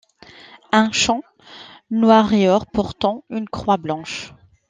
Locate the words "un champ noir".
0.71-2.33